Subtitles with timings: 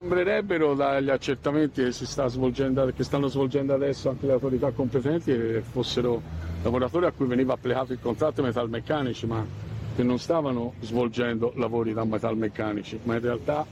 [0.00, 6.22] Sembrerebbero dagli accertamenti che, svolgendo, che stanno svolgendo adesso anche le autorità competenti che fossero
[6.62, 9.44] lavoratori a cui veniva applicato il contratto metalmeccanici ma
[9.96, 13.66] che non stavano svolgendo lavori da metalmeccanici ma in realtà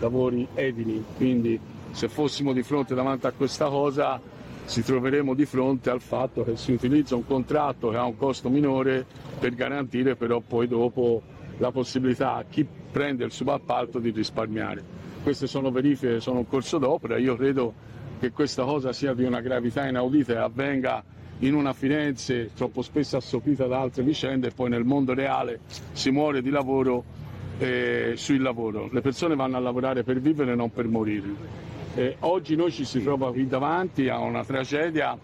[0.00, 1.02] lavori edili.
[1.16, 1.58] Quindi
[1.92, 4.20] se fossimo di fronte davanti a questa cosa
[4.66, 8.50] ci troveremo di fronte al fatto che si utilizza un contratto che ha un costo
[8.50, 9.06] minore
[9.38, 11.22] per garantire però poi dopo
[11.56, 14.99] la possibilità a chi prende il subappalto di risparmiare.
[15.22, 17.74] Queste sono verifiche, sono un corso d'opera, io credo
[18.18, 21.04] che questa cosa sia di una gravità inaudita e avvenga
[21.40, 25.60] in una Firenze troppo spesso assopita da altre vicende e poi nel mondo reale
[25.92, 27.04] si muore di lavoro
[27.58, 28.88] eh, sul lavoro.
[28.90, 31.28] Le persone vanno a lavorare per vivere e non per morire.
[31.94, 35.18] Eh, oggi noi ci si trova qui davanti a una tragedia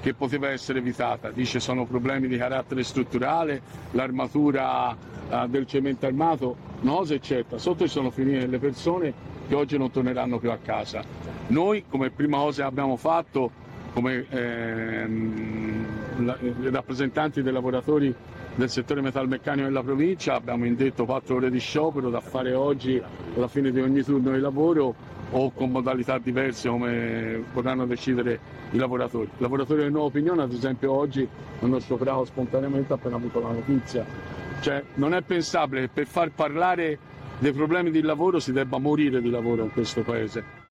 [0.00, 1.30] che poteva essere evitata.
[1.30, 3.62] Dice sono problemi di carattere strutturale,
[3.92, 4.96] l'armatura
[5.28, 9.76] eh, del cemento armato, una cosa è sotto ci sono finite le persone che oggi
[9.76, 11.02] non torneranno più a casa.
[11.48, 13.50] Noi come prima cosa abbiamo fatto,
[13.92, 15.86] come ehm,
[16.24, 16.38] la,
[16.70, 18.14] rappresentanti dei lavoratori
[18.54, 23.02] del settore metalmeccanico della provincia, abbiamo indetto quattro ore di sciopero da fare oggi
[23.34, 24.94] alla fine di ogni turno di lavoro
[25.32, 28.38] o con modalità diverse come vorranno decidere
[28.70, 29.30] i lavoratori.
[29.36, 31.28] I lavoratori di nuova opinione, ad esempio, oggi
[31.60, 34.04] hanno scioperato spontaneamente appena avuto la notizia.
[34.60, 36.98] Cioè, non è pensabile che per far parlare
[37.40, 40.68] dei problemi di lavoro si debba morire di lavoro in questo paese.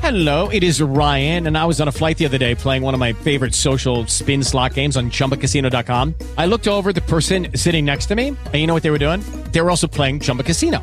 [0.00, 2.94] Hello, it is Ryan, and I was on a flight the other day playing one
[2.94, 6.14] of my favorite social spin slot games on ChumbaCasino.com.
[6.36, 8.98] I looked over the person sitting next to me, and you know what they were
[8.98, 9.20] doing?
[9.52, 10.82] They were also playing Chumba Casino.